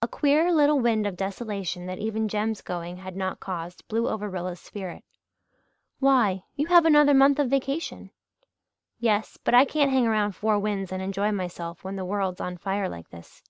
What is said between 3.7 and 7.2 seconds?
blew over Rilla's spirit. "Why? You have another